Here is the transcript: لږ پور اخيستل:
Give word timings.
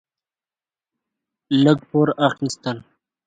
لږ 1.63 1.77
پور 1.89 2.07
اخيستل: 2.27 2.77